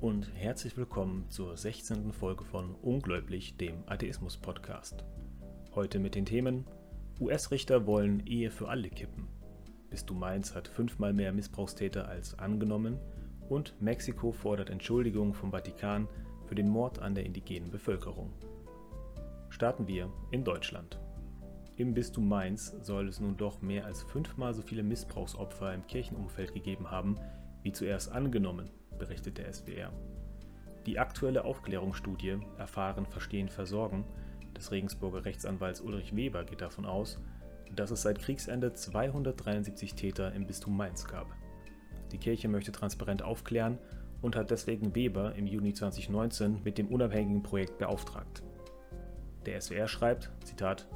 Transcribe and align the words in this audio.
und 0.00 0.32
herzlich 0.34 0.78
willkommen 0.78 1.28
zur 1.28 1.58
16. 1.58 2.14
Folge 2.14 2.42
von 2.42 2.74
Ungläubig, 2.76 3.58
dem 3.58 3.84
Atheismus-Podcast. 3.84 5.04
Heute 5.74 5.98
mit 5.98 6.14
den 6.14 6.24
Themen 6.24 6.64
US-Richter 7.20 7.86
wollen 7.86 8.26
Ehe 8.26 8.50
für 8.50 8.70
alle 8.70 8.88
kippen. 8.88 9.28
Bist 9.90 10.08
du 10.08 10.14
Mainz 10.14 10.54
hat 10.54 10.68
fünfmal 10.68 11.12
mehr 11.12 11.34
Missbrauchstäter 11.34 12.08
als 12.08 12.38
angenommen 12.38 12.98
und 13.50 13.74
Mexiko 13.78 14.32
fordert 14.32 14.70
Entschuldigung 14.70 15.34
vom 15.34 15.50
Vatikan 15.50 16.08
für 16.46 16.54
den 16.54 16.70
Mord 16.70 17.00
an 17.00 17.14
der 17.14 17.26
indigenen 17.26 17.70
Bevölkerung. 17.70 18.32
Starten 19.50 19.86
wir 19.86 20.10
in 20.30 20.44
Deutschland. 20.44 20.98
Im 21.76 21.92
Bistum 21.92 22.26
Mainz 22.26 22.74
soll 22.80 23.06
es 23.06 23.20
nun 23.20 23.36
doch 23.36 23.60
mehr 23.60 23.84
als 23.84 24.02
fünfmal 24.02 24.54
so 24.54 24.62
viele 24.62 24.82
Missbrauchsopfer 24.82 25.74
im 25.74 25.86
Kirchenumfeld 25.86 26.54
gegeben 26.54 26.90
haben, 26.90 27.18
wie 27.62 27.72
zuerst 27.72 28.10
angenommen, 28.10 28.70
berichtet 29.02 29.38
der 29.38 29.52
SWR. 29.52 29.92
Die 30.86 31.00
aktuelle 31.00 31.44
Aufklärungsstudie 31.44 32.38
Erfahren, 32.56 33.04
Verstehen, 33.06 33.48
Versorgen 33.48 34.04
des 34.56 34.70
Regensburger 34.70 35.24
Rechtsanwalts 35.24 35.80
Ulrich 35.80 36.14
Weber 36.14 36.44
geht 36.44 36.60
davon 36.60 36.86
aus, 36.86 37.18
dass 37.74 37.90
es 37.90 38.02
seit 38.02 38.20
Kriegsende 38.20 38.72
273 38.72 39.94
Täter 39.94 40.32
im 40.34 40.46
Bistum 40.46 40.76
Mainz 40.76 41.08
gab. 41.08 41.26
Die 42.12 42.18
Kirche 42.18 42.46
möchte 42.46 42.70
transparent 42.70 43.22
aufklären 43.22 43.78
und 44.20 44.36
hat 44.36 44.52
deswegen 44.52 44.94
Weber 44.94 45.34
im 45.34 45.48
Juni 45.48 45.72
2019 45.72 46.60
mit 46.62 46.78
dem 46.78 46.86
unabhängigen 46.86 47.42
Projekt 47.42 47.78
beauftragt. 47.78 48.44
Der 49.46 49.60
SWR 49.60 49.88
schreibt, 49.88 50.30
Zitat, 50.44 50.86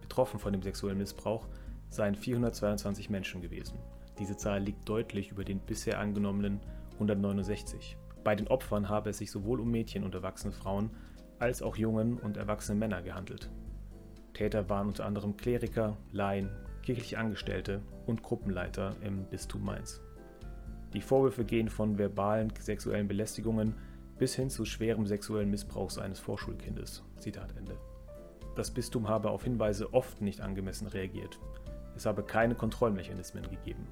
betroffen 0.00 0.40
von 0.40 0.54
dem 0.54 0.62
sexuellen 0.62 0.96
Missbrauch 0.96 1.48
seien 1.90 2.14
422 2.14 3.10
Menschen 3.10 3.42
gewesen. 3.42 3.78
Diese 4.18 4.38
Zahl 4.38 4.62
liegt 4.62 4.88
deutlich 4.88 5.30
über 5.30 5.44
den 5.44 5.58
bisher 5.58 5.98
angenommenen 5.98 6.60
169. 6.94 7.96
Bei 8.24 8.34
den 8.34 8.48
Opfern 8.48 8.88
habe 8.88 9.10
es 9.10 9.18
sich 9.18 9.30
sowohl 9.30 9.60
um 9.60 9.70
Mädchen 9.70 10.04
und 10.04 10.14
erwachsene 10.14 10.52
Frauen 10.52 10.90
als 11.38 11.62
auch 11.62 11.76
jungen 11.76 12.18
und 12.18 12.36
erwachsene 12.36 12.78
Männer 12.78 13.02
gehandelt. 13.02 13.50
Täter 14.32 14.68
waren 14.68 14.88
unter 14.88 15.04
anderem 15.04 15.36
Kleriker, 15.36 15.96
Laien, 16.12 16.50
kirchliche 16.82 17.18
Angestellte 17.18 17.82
und 18.06 18.22
Gruppenleiter 18.22 18.94
im 19.02 19.24
Bistum 19.24 19.64
Mainz. 19.64 20.00
Die 20.94 21.00
Vorwürfe 21.00 21.44
gehen 21.44 21.68
von 21.68 21.98
verbalen 21.98 22.52
sexuellen 22.58 23.08
Belästigungen 23.08 23.74
bis 24.18 24.34
hin 24.34 24.50
zu 24.50 24.64
schwerem 24.64 25.06
sexuellen 25.06 25.50
Missbrauch 25.50 25.96
eines 25.96 26.20
Vorschulkindes. 26.20 27.02
Zitat 27.18 27.56
Ende. 27.56 27.76
Das 28.54 28.70
Bistum 28.70 29.08
habe 29.08 29.30
auf 29.30 29.44
Hinweise 29.44 29.92
oft 29.94 30.20
nicht 30.20 30.40
angemessen 30.40 30.86
reagiert. 30.86 31.40
Es 31.96 32.06
habe 32.06 32.22
keine 32.22 32.54
Kontrollmechanismen 32.54 33.48
gegeben. 33.48 33.86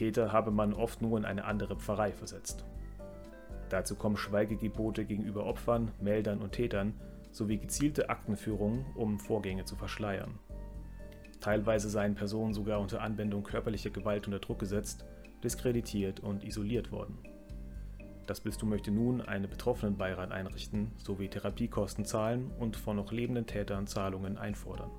Täter 0.00 0.32
habe 0.32 0.50
man 0.50 0.72
oft 0.72 1.02
nur 1.02 1.18
in 1.18 1.26
eine 1.26 1.44
andere 1.44 1.76
Pfarrei 1.76 2.10
versetzt. 2.12 2.64
Dazu 3.68 3.96
kommen 3.96 4.16
Schweigegebote 4.16 5.04
gegenüber 5.04 5.44
Opfern, 5.44 5.90
Meldern 6.00 6.40
und 6.40 6.52
Tätern 6.52 6.94
sowie 7.32 7.58
gezielte 7.58 8.08
Aktenführungen, 8.08 8.86
um 8.94 9.18
Vorgänge 9.18 9.66
zu 9.66 9.76
verschleiern. 9.76 10.38
Teilweise 11.42 11.90
seien 11.90 12.14
Personen 12.14 12.54
sogar 12.54 12.80
unter 12.80 13.02
Anwendung 13.02 13.42
körperlicher 13.42 13.90
Gewalt 13.90 14.26
unter 14.26 14.38
Druck 14.38 14.60
gesetzt, 14.60 15.04
diskreditiert 15.44 16.20
und 16.20 16.44
isoliert 16.44 16.90
worden. 16.92 17.18
Das 18.26 18.40
Bistum 18.40 18.70
möchte 18.70 18.90
nun 18.90 19.20
einen 19.20 19.50
Betroffenenbeirat 19.50 20.32
einrichten 20.32 20.92
sowie 20.96 21.28
Therapiekosten 21.28 22.06
zahlen 22.06 22.50
und 22.58 22.74
von 22.74 22.96
noch 22.96 23.12
lebenden 23.12 23.46
Tätern 23.46 23.86
Zahlungen 23.86 24.38
einfordern. 24.38 24.90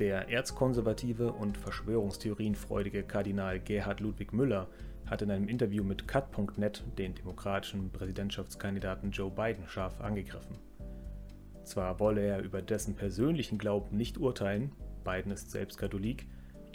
Der 0.00 0.30
erzkonservative 0.30 1.30
und 1.30 1.58
verschwörungstheorienfreudige 1.58 3.02
Kardinal 3.02 3.60
Gerhard 3.60 4.00
Ludwig 4.00 4.32
Müller 4.32 4.66
hat 5.04 5.20
in 5.20 5.30
einem 5.30 5.46
Interview 5.46 5.84
mit 5.84 6.08
Cut.net 6.08 6.82
den 6.96 7.14
demokratischen 7.14 7.90
Präsidentschaftskandidaten 7.90 9.10
Joe 9.10 9.30
Biden 9.30 9.68
scharf 9.68 10.00
angegriffen. 10.00 10.56
Zwar 11.64 12.00
wolle 12.00 12.22
er 12.22 12.40
über 12.40 12.62
dessen 12.62 12.96
persönlichen 12.96 13.58
Glauben 13.58 13.94
nicht 13.94 14.16
urteilen, 14.16 14.72
Biden 15.04 15.32
ist 15.32 15.50
selbst 15.50 15.76
Katholik, 15.76 16.26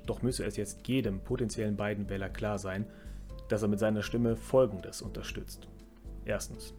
doch 0.05 0.21
müsse 0.21 0.45
es 0.45 0.55
jetzt 0.55 0.87
jedem 0.87 1.19
potenziellen 1.19 1.77
Biden-Wähler 1.77 2.29
klar 2.29 2.59
sein, 2.59 2.85
dass 3.49 3.63
er 3.63 3.69
mit 3.69 3.79
seiner 3.79 4.03
Stimme 4.03 4.35
Folgendes 4.35 5.01
unterstützt. 5.01 5.67
Erstens. 6.25 6.75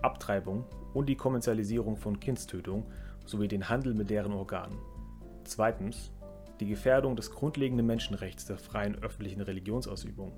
Abtreibung 0.00 0.64
und 0.94 1.10
die 1.10 1.16
Kommerzialisierung 1.16 1.98
von 1.98 2.18
Kindstötung 2.18 2.86
sowie 3.26 3.46
den 3.46 3.68
Handel 3.68 3.92
mit 3.92 4.08
deren 4.08 4.32
Organen. 4.32 4.78
Zweitens 5.44 6.12
die 6.60 6.66
Gefährdung 6.66 7.16
des 7.16 7.30
grundlegenden 7.30 7.86
Menschenrechts 7.86 8.46
der 8.46 8.58
freien 8.58 8.96
öffentlichen 9.02 9.40
Religionsausübung. 9.40 10.32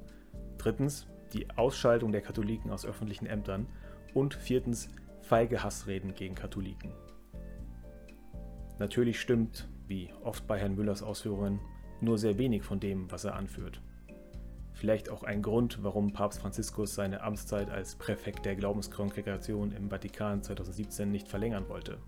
Drittens 0.58 1.06
die 1.32 1.50
Ausschaltung 1.50 2.12
der 2.12 2.22
Katholiken 2.22 2.70
aus 2.70 2.86
öffentlichen 2.86 3.26
Ämtern. 3.26 3.66
Und 4.14 4.34
viertens 4.34 4.88
feige 5.20 5.62
Hassreden 5.64 6.14
gegen 6.14 6.34
Katholiken. 6.34 6.92
Natürlich 8.78 9.20
stimmt, 9.20 9.68
wie 9.88 10.12
oft 10.22 10.46
bei 10.46 10.58
Herrn 10.58 10.76
Müllers 10.76 11.02
Ausführungen, 11.02 11.60
nur 12.00 12.18
sehr 12.18 12.38
wenig 12.38 12.62
von 12.62 12.80
dem, 12.80 13.10
was 13.10 13.24
er 13.24 13.34
anführt. 13.34 13.80
Vielleicht 14.72 15.08
auch 15.08 15.22
ein 15.22 15.42
Grund, 15.42 15.82
warum 15.82 16.12
Papst 16.12 16.40
Franziskus 16.40 16.94
seine 16.94 17.22
Amtszeit 17.22 17.70
als 17.70 17.94
Präfekt 17.94 18.44
der 18.44 18.56
Glaubenskongregation 18.56 19.72
im 19.72 19.88
Vatikan 19.88 20.42
2017 20.42 21.10
nicht 21.10 21.28
verlängern 21.28 21.68
wollte. 21.68 21.98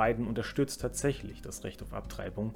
Biden 0.00 0.26
unterstützt 0.26 0.80
tatsächlich 0.80 1.42
das 1.42 1.62
Recht 1.62 1.82
auf 1.82 1.92
Abtreibung. 1.92 2.54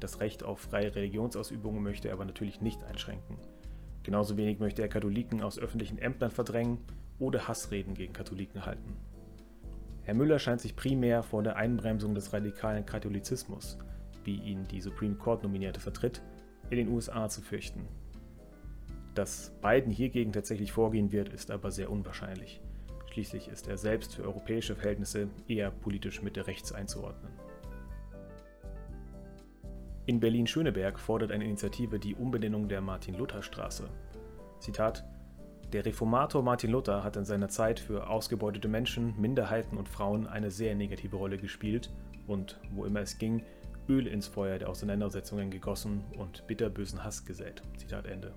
Das 0.00 0.20
Recht 0.20 0.42
auf 0.42 0.60
freie 0.60 0.94
Religionsausübung 0.94 1.82
möchte 1.82 2.08
er 2.08 2.14
aber 2.14 2.26
natürlich 2.26 2.60
nicht 2.60 2.84
einschränken. 2.84 3.38
Genauso 4.02 4.36
wenig 4.36 4.58
möchte 4.58 4.82
er 4.82 4.88
Katholiken 4.88 5.42
aus 5.42 5.58
öffentlichen 5.58 5.96
Ämtern 5.96 6.30
verdrängen 6.30 6.76
oder 7.18 7.48
Hassreden 7.48 7.94
gegen 7.94 8.12
Katholiken 8.12 8.66
halten. 8.66 8.98
Herr 10.02 10.12
Müller 10.12 10.38
scheint 10.38 10.60
sich 10.60 10.76
primär 10.76 11.22
vor 11.22 11.42
der 11.42 11.56
Einbremsung 11.56 12.14
des 12.14 12.34
radikalen 12.34 12.84
Katholizismus, 12.84 13.78
wie 14.24 14.36
ihn 14.36 14.64
die 14.64 14.82
Supreme 14.82 15.14
Court 15.14 15.42
nominierte 15.42 15.80
vertritt, 15.80 16.20
in 16.68 16.76
den 16.76 16.88
USA 16.88 17.30
zu 17.30 17.40
fürchten. 17.40 17.88
Dass 19.14 19.54
Biden 19.62 19.90
hiergegen 19.90 20.34
tatsächlich 20.34 20.72
vorgehen 20.72 21.12
wird, 21.12 21.30
ist 21.30 21.50
aber 21.50 21.70
sehr 21.70 21.90
unwahrscheinlich. 21.90 22.60
Schließlich 23.14 23.46
ist 23.46 23.68
er 23.68 23.78
selbst 23.78 24.16
für 24.16 24.24
europäische 24.24 24.74
Verhältnisse 24.74 25.28
eher 25.46 25.70
politisch 25.70 26.20
Mitte 26.20 26.48
rechts 26.48 26.72
einzuordnen. 26.72 27.30
In 30.06 30.18
Berlin-Schöneberg 30.18 30.98
fordert 30.98 31.30
eine 31.30 31.44
Initiative 31.44 32.00
die 32.00 32.16
Umbenennung 32.16 32.68
der 32.68 32.80
Martin-Luther-Straße. 32.80 33.88
Zitat: 34.58 35.04
Der 35.72 35.86
Reformator 35.86 36.42
Martin 36.42 36.72
Luther 36.72 37.04
hat 37.04 37.14
in 37.14 37.24
seiner 37.24 37.48
Zeit 37.48 37.78
für 37.78 38.10
ausgebeutete 38.10 38.66
Menschen, 38.66 39.14
Minderheiten 39.16 39.76
und 39.76 39.88
Frauen 39.88 40.26
eine 40.26 40.50
sehr 40.50 40.74
negative 40.74 41.14
Rolle 41.14 41.38
gespielt 41.38 41.92
und, 42.26 42.58
wo 42.72 42.84
immer 42.84 43.02
es 43.02 43.18
ging, 43.18 43.44
Öl 43.88 44.08
ins 44.08 44.26
Feuer 44.26 44.58
der 44.58 44.68
Auseinandersetzungen 44.68 45.52
gegossen 45.52 46.02
und 46.18 46.44
bitterbösen 46.48 47.04
Hass 47.04 47.24
gesät. 47.24 47.62
Zitat 47.76 48.06
Ende. 48.06 48.32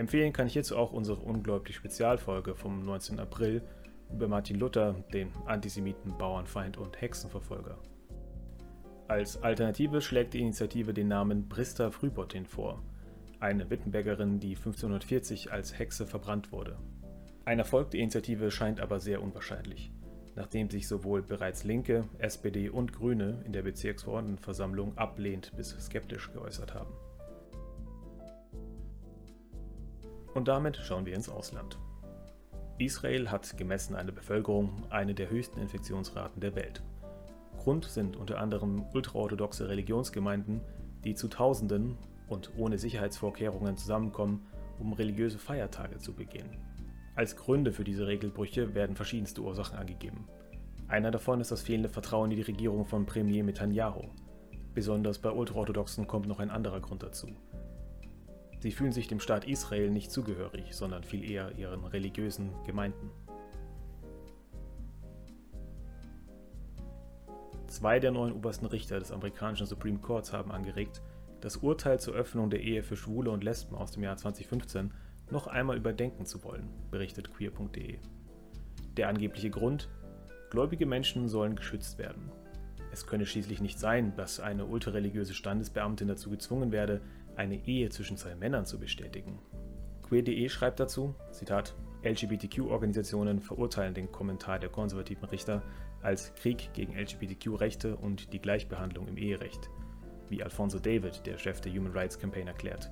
Empfehlen 0.00 0.32
kann 0.32 0.46
ich 0.46 0.54
hierzu 0.54 0.78
auch 0.78 0.92
unsere 0.92 1.20
ungläubig 1.20 1.76
Spezialfolge 1.76 2.54
vom 2.54 2.82
19. 2.86 3.20
April 3.20 3.60
über 4.10 4.28
Martin 4.28 4.58
Luther, 4.58 4.94
den 5.12 5.30
Antisemiten, 5.44 6.16
Bauernfeind 6.16 6.78
und 6.78 6.98
Hexenverfolger. 7.02 7.76
Als 9.08 9.42
Alternative 9.42 10.00
schlägt 10.00 10.32
die 10.32 10.40
Initiative 10.40 10.94
den 10.94 11.08
Namen 11.08 11.50
Brista 11.50 11.90
Frühbottin 11.90 12.46
vor, 12.46 12.82
eine 13.40 13.68
Wittenbergerin, 13.68 14.40
die 14.40 14.56
1540 14.56 15.52
als 15.52 15.78
Hexe 15.78 16.06
verbrannt 16.06 16.50
wurde. 16.50 16.78
Ein 17.44 17.58
Erfolg 17.58 17.90
der 17.90 18.00
Initiative 18.00 18.50
scheint 18.50 18.80
aber 18.80 19.00
sehr 19.00 19.20
unwahrscheinlich, 19.20 19.92
nachdem 20.34 20.70
sich 20.70 20.88
sowohl 20.88 21.20
bereits 21.20 21.64
Linke, 21.64 22.04
SPD 22.16 22.70
und 22.70 22.94
Grüne 22.94 23.42
in 23.44 23.52
der 23.52 23.60
Bezirksverordnetenversammlung 23.60 24.96
ablehnend 24.96 25.52
bis 25.58 25.76
skeptisch 25.78 26.32
geäußert 26.32 26.72
haben. 26.72 26.94
Und 30.34 30.48
damit 30.48 30.76
schauen 30.76 31.06
wir 31.06 31.14
ins 31.14 31.28
Ausland. 31.28 31.78
Israel 32.78 33.30
hat 33.30 33.56
gemessen 33.58 33.94
an 33.94 34.06
der 34.06 34.14
Bevölkerung 34.14 34.86
eine 34.90 35.14
der 35.14 35.28
höchsten 35.28 35.60
Infektionsraten 35.60 36.40
der 36.40 36.54
Welt. 36.54 36.82
Grund 37.58 37.84
sind 37.84 38.16
unter 38.16 38.38
anderem 38.38 38.86
ultraorthodoxe 38.94 39.68
Religionsgemeinden, 39.68 40.62
die 41.04 41.14
zu 41.14 41.28
Tausenden 41.28 41.98
und 42.28 42.52
ohne 42.56 42.78
Sicherheitsvorkehrungen 42.78 43.76
zusammenkommen, 43.76 44.46
um 44.78 44.94
religiöse 44.94 45.38
Feiertage 45.38 45.98
zu 45.98 46.14
begehen. 46.14 46.56
Als 47.16 47.36
Gründe 47.36 47.72
für 47.72 47.84
diese 47.84 48.06
Regelbrüche 48.06 48.74
werden 48.74 48.96
verschiedenste 48.96 49.42
Ursachen 49.42 49.78
angegeben. 49.78 50.26
Einer 50.88 51.10
davon 51.10 51.40
ist 51.40 51.50
das 51.50 51.62
fehlende 51.62 51.90
Vertrauen 51.90 52.30
in 52.30 52.36
die 52.36 52.42
Regierung 52.42 52.86
von 52.86 53.04
Premier 53.04 53.44
Netanyahu. 53.44 54.04
Besonders 54.72 55.18
bei 55.18 55.30
Ultraorthodoxen 55.30 56.06
kommt 56.06 56.28
noch 56.28 56.38
ein 56.40 56.50
anderer 56.50 56.80
Grund 56.80 57.02
dazu. 57.02 57.28
Sie 58.60 58.72
fühlen 58.72 58.92
sich 58.92 59.08
dem 59.08 59.20
Staat 59.20 59.46
Israel 59.46 59.90
nicht 59.90 60.12
zugehörig, 60.12 60.74
sondern 60.74 61.02
viel 61.02 61.28
eher 61.28 61.56
ihren 61.56 61.84
religiösen 61.84 62.50
Gemeinden. 62.66 63.10
Zwei 67.66 68.00
der 68.00 68.10
neuen 68.10 68.34
obersten 68.34 68.66
Richter 68.66 68.98
des 68.98 69.12
amerikanischen 69.12 69.66
Supreme 69.66 69.98
Courts 69.98 70.32
haben 70.32 70.52
angeregt, 70.52 71.00
das 71.40 71.56
Urteil 71.56 71.98
zur 71.98 72.14
Öffnung 72.14 72.50
der 72.50 72.60
Ehe 72.60 72.82
für 72.82 72.96
Schwule 72.96 73.30
und 73.30 73.44
Lesben 73.44 73.74
aus 73.76 73.92
dem 73.92 74.02
Jahr 74.02 74.18
2015 74.18 74.92
noch 75.30 75.46
einmal 75.46 75.78
überdenken 75.78 76.26
zu 76.26 76.44
wollen, 76.44 76.68
berichtet 76.90 77.32
queer.de. 77.32 77.98
Der 78.96 79.08
angebliche 79.08 79.48
Grund? 79.48 79.88
Gläubige 80.50 80.84
Menschen 80.84 81.28
sollen 81.28 81.56
geschützt 81.56 81.96
werden. 81.96 82.30
Es 82.92 83.06
könne 83.06 83.24
schließlich 83.24 83.60
nicht 83.60 83.78
sein, 83.78 84.14
dass 84.16 84.40
eine 84.40 84.66
ultrareligiöse 84.66 85.32
Standesbeamtin 85.32 86.08
dazu 86.08 86.28
gezwungen 86.28 86.72
werde, 86.72 87.00
eine 87.40 87.66
Ehe 87.66 87.88
zwischen 87.88 88.18
zwei 88.18 88.34
Männern 88.34 88.66
zu 88.66 88.78
bestätigen. 88.78 89.38
Queer.de 90.02 90.46
schreibt 90.50 90.78
dazu, 90.78 91.14
Zitat, 91.30 91.74
LGBTQ-Organisationen 92.04 93.40
verurteilen 93.40 93.94
den 93.94 94.12
Kommentar 94.12 94.58
der 94.58 94.68
konservativen 94.68 95.24
Richter 95.24 95.62
als 96.02 96.34
Krieg 96.34 96.70
gegen 96.74 96.94
LGBTQ-Rechte 96.94 97.96
und 97.96 98.34
die 98.34 98.40
Gleichbehandlung 98.40 99.08
im 99.08 99.16
Eherecht, 99.16 99.70
wie 100.28 100.42
Alfonso 100.42 100.78
David, 100.78 101.26
der 101.26 101.38
Chef 101.38 101.62
der 101.62 101.72
Human 101.72 101.92
Rights 101.92 102.18
Campaign, 102.18 102.46
erklärt. 102.46 102.90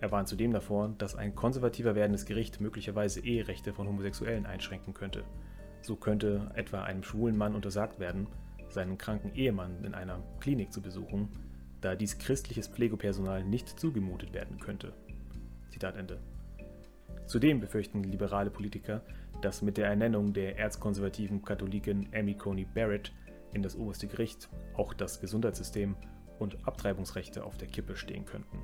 Er 0.00 0.12
warnt 0.12 0.28
zudem 0.28 0.52
davor, 0.52 0.94
dass 0.98 1.14
ein 1.14 1.34
konservativer 1.34 1.94
werdendes 1.94 2.26
Gericht 2.26 2.60
möglicherweise 2.60 3.24
Eherechte 3.24 3.72
von 3.72 3.88
Homosexuellen 3.88 4.44
einschränken 4.44 4.92
könnte. 4.92 5.24
So 5.80 5.96
könnte 5.96 6.50
etwa 6.54 6.82
einem 6.82 7.02
schwulen 7.02 7.36
Mann 7.36 7.54
untersagt 7.54 7.98
werden, 7.98 8.26
seinen 8.68 8.98
kranken 8.98 9.34
Ehemann 9.34 9.84
in 9.84 9.94
einer 9.94 10.22
Klinik 10.40 10.70
zu 10.70 10.82
besuchen, 10.82 11.30
da 11.86 11.94
dies 11.94 12.18
christliches 12.18 12.66
Pflegepersonal 12.66 13.44
nicht 13.44 13.78
zugemutet 13.78 14.32
werden 14.32 14.58
könnte. 14.58 14.92
Zitat 15.70 15.94
Ende. 15.94 16.18
Zudem 17.26 17.60
befürchten 17.60 18.02
liberale 18.02 18.50
Politiker, 18.50 19.02
dass 19.40 19.62
mit 19.62 19.76
der 19.76 19.86
Ernennung 19.86 20.32
der 20.32 20.58
erzkonservativen 20.58 21.44
Katholikin 21.44 22.08
Amy 22.12 22.34
Coney 22.34 22.64
Barrett 22.64 23.12
in 23.52 23.62
das 23.62 23.76
oberste 23.76 24.08
Gericht 24.08 24.48
auch 24.74 24.94
das 24.94 25.20
Gesundheitssystem 25.20 25.94
und 26.40 26.66
Abtreibungsrechte 26.66 27.44
auf 27.44 27.56
der 27.56 27.68
Kippe 27.68 27.94
stehen 27.94 28.24
könnten. 28.24 28.58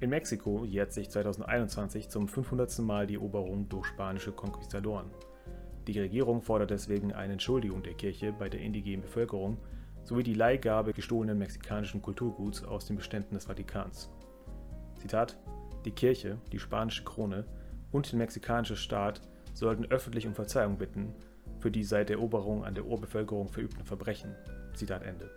In 0.00 0.08
Mexiko 0.08 0.64
jährt 0.64 0.94
sich 0.94 1.10
2021 1.10 2.08
zum 2.08 2.26
500. 2.26 2.78
Mal 2.78 3.06
die 3.06 3.16
Eroberung 3.16 3.68
durch 3.68 3.88
spanische 3.88 4.32
Konquistadoren. 4.32 5.10
Die 5.86 6.00
Regierung 6.00 6.40
fordert 6.40 6.70
deswegen 6.70 7.12
eine 7.12 7.34
Entschuldigung 7.34 7.82
der 7.82 7.94
Kirche 7.94 8.32
bei 8.32 8.48
der 8.48 8.60
indigenen 8.60 9.02
Bevölkerung 9.02 9.58
sowie 10.04 10.22
die 10.22 10.34
Leihgabe 10.34 10.92
gestohlenen 10.92 11.38
mexikanischen 11.38 12.02
Kulturguts 12.02 12.64
aus 12.64 12.86
den 12.86 12.96
Beständen 12.96 13.34
des 13.34 13.44
Vatikans. 13.44 14.10
Zitat: 14.98 15.36
Die 15.84 15.92
Kirche, 15.92 16.38
die 16.52 16.58
spanische 16.58 17.04
Krone 17.04 17.44
und 17.92 18.10
der 18.10 18.18
mexikanische 18.18 18.76
Staat 18.76 19.20
sollten 19.54 19.86
öffentlich 19.86 20.26
um 20.26 20.34
Verzeihung 20.34 20.78
bitten 20.78 21.14
für 21.58 21.70
die 21.70 21.84
seit 21.84 22.08
der 22.08 22.16
Eroberung 22.16 22.64
an 22.64 22.74
der 22.74 22.86
Urbevölkerung 22.86 23.48
verübten 23.48 23.84
Verbrechen. 23.84 24.34
Zitat 24.74 25.02
Ende. 25.02 25.30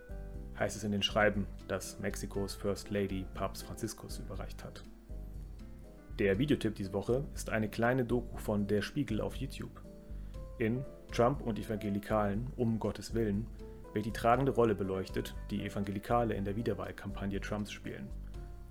Heißt 0.57 0.77
es 0.77 0.83
in 0.83 0.92
den 0.92 1.04
Schreiben, 1.04 1.48
das 1.68 2.00
Mexikos 2.00 2.54
First 2.54 2.92
Lady 2.92 3.25
Papst 3.33 3.63
Franziskus 3.63 4.19
überreicht 4.19 4.63
hat. 4.63 4.83
Der 6.19 6.38
Videotipp 6.38 6.75
diese 6.75 6.94
Woche 6.94 7.25
ist 7.33 7.50
eine 7.50 7.69
kleine 7.69 8.06
Doku 8.06 8.38
von 8.38 8.68
Der 8.68 8.81
Spiegel 8.81 9.19
auf 9.19 9.36
YouTube. 9.36 9.81
In 10.59 10.86
Trump 11.12 11.42
und 11.42 11.59
Evangelikalen 11.59 12.48
um 12.56 12.80
Gottes 12.80 13.13
Willen 13.13 13.48
wird 13.94 14.06
die 14.06 14.12
tragende 14.12 14.51
Rolle 14.51 14.75
beleuchtet, 14.75 15.36
die 15.50 15.66
Evangelikale 15.66 16.34
in 16.34 16.45
der 16.45 16.56
Wiederwahlkampagne 16.56 17.40
Trumps 17.40 17.72
spielen. 17.72 18.10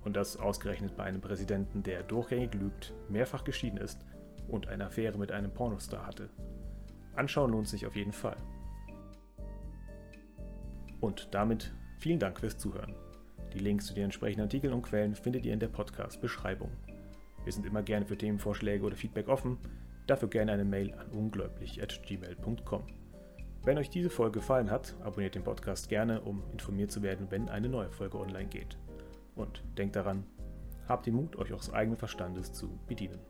Und 0.04 0.16
das 0.16 0.36
ausgerechnet 0.36 0.96
bei 0.96 1.04
einem 1.04 1.20
Präsidenten, 1.20 1.82
der 1.82 2.02
durchgängig 2.02 2.54
lügt, 2.54 2.92
mehrfach 3.08 3.44
geschieden 3.44 3.78
ist 3.78 4.04
und 4.48 4.69
eine 4.69 4.86
Affäre 4.86 5.19
mit 5.19 5.30
einem 5.30 5.52
Pornostar 5.52 6.06
hatte. 6.06 6.28
Anschauen 7.14 7.52
lohnt 7.52 7.69
sich 7.69 7.86
auf 7.86 7.94
jeden 7.94 8.12
Fall. 8.12 8.36
Und 11.00 11.28
damit 11.32 11.72
vielen 11.98 12.19
Dank 12.19 12.40
fürs 12.40 12.58
Zuhören. 12.58 12.94
Die 13.52 13.58
Links 13.58 13.86
zu 13.86 13.94
den 13.94 14.04
entsprechenden 14.04 14.44
Artikeln 14.44 14.72
und 14.72 14.82
Quellen 14.82 15.14
findet 15.14 15.44
ihr 15.44 15.52
in 15.52 15.60
der 15.60 15.69
Podcast-Beschreibung. 15.69 16.70
Wir 17.44 17.52
sind 17.52 17.66
immer 17.66 17.82
gerne 17.82 18.06
für 18.06 18.16
Themenvorschläge 18.16 18.84
oder 18.84 18.96
Feedback 18.96 19.28
offen. 19.28 19.58
Dafür 20.06 20.28
gerne 20.28 20.52
eine 20.52 20.64
Mail 20.64 20.94
an 20.94 21.08
ungläubig.gmail.com. 21.10 23.01
Wenn 23.64 23.78
euch 23.78 23.90
diese 23.90 24.10
Folge 24.10 24.40
gefallen 24.40 24.72
hat, 24.72 24.96
abonniert 25.04 25.36
den 25.36 25.44
Podcast 25.44 25.88
gerne, 25.88 26.20
um 26.22 26.42
informiert 26.50 26.90
zu 26.90 27.00
werden, 27.02 27.28
wenn 27.30 27.48
eine 27.48 27.68
neue 27.68 27.90
Folge 27.90 28.18
online 28.18 28.48
geht. 28.48 28.76
Und 29.36 29.62
denkt 29.78 29.94
daran, 29.94 30.24
habt 30.88 31.06
den 31.06 31.14
Mut, 31.14 31.36
euch 31.36 31.52
eures 31.52 31.72
eigenen 31.72 31.96
Verstandes 31.96 32.52
zu 32.52 32.80
bedienen. 32.88 33.20